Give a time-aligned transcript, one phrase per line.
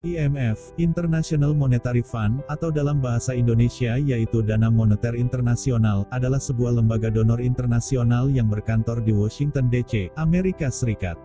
[0.00, 7.12] IMF, International Monetary Fund, atau dalam bahasa Indonesia yaitu Dana Moneter Internasional, adalah sebuah lembaga
[7.12, 11.20] donor internasional yang berkantor di Washington DC, Amerika Serikat.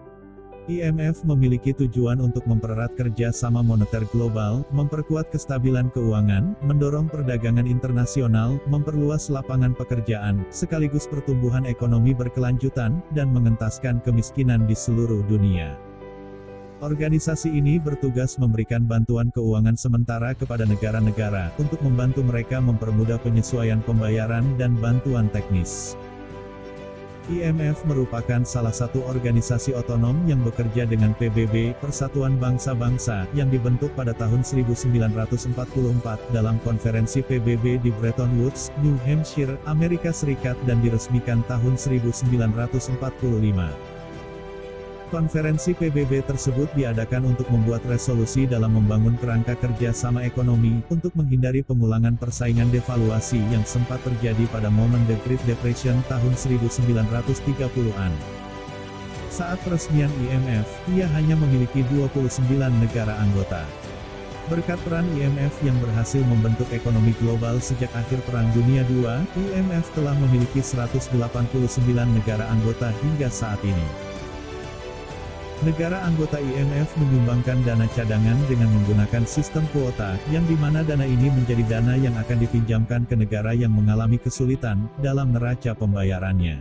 [0.67, 8.60] IMF memiliki tujuan untuk mempererat kerja sama moneter global, memperkuat kestabilan keuangan, mendorong perdagangan internasional,
[8.67, 15.79] memperluas lapangan pekerjaan, sekaligus pertumbuhan ekonomi berkelanjutan, dan mengentaskan kemiskinan di seluruh dunia.
[16.84, 24.43] Organisasi ini bertugas memberikan bantuan keuangan sementara kepada negara-negara, untuk membantu mereka mempermudah penyesuaian pembayaran
[24.59, 25.95] dan bantuan teknis.
[27.25, 34.13] IMF merupakan salah satu organisasi otonom yang bekerja dengan PBB, Persatuan Bangsa-Bangsa, yang dibentuk pada
[34.13, 35.09] tahun 1944
[36.35, 43.95] dalam konferensi PBB di Bretton Woods, New Hampshire, Amerika Serikat dan diresmikan tahun 1945.
[45.15, 51.63] Konferensi PBB tersebut diadakan untuk membuat resolusi dalam membangun kerangka kerja sama ekonomi, untuk menghindari
[51.63, 58.12] pengulangan persaingan devaluasi yang sempat terjadi pada momen The Great Depression tahun 1930-an.
[59.31, 62.51] Saat peresmian IMF, ia hanya memiliki 29
[62.84, 63.63] negara anggota.
[64.52, 70.12] Berkat peran IMF yang berhasil membentuk ekonomi global sejak akhir Perang Dunia II, IMF telah
[70.28, 71.16] memiliki 189
[71.88, 74.05] negara anggota hingga saat ini.
[75.64, 81.31] Negara anggota IMF menyumbangkan dana cadangan dengan menggunakan sistem kuota, yang di mana dana ini
[81.31, 86.59] menjadi dana yang akan dipinjamkan ke negara yang mengalami kesulitan, dalam neraca pembayarannya.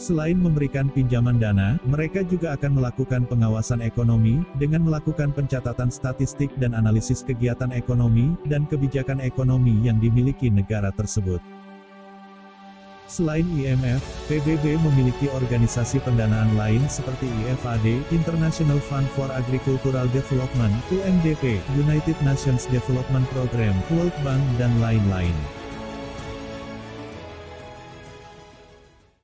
[0.00, 6.72] Selain memberikan pinjaman dana, mereka juga akan melakukan pengawasan ekonomi, dengan melakukan pencatatan statistik dan
[6.72, 11.44] analisis kegiatan ekonomi, dan kebijakan ekonomi yang dimiliki negara tersebut.
[13.06, 21.62] Selain IMF, PBB memiliki organisasi pendanaan lain seperti IFAD, International Fund for Agricultural Development, UNDP,
[21.78, 25.55] United Nations Development Program, World Bank dan lain-lain.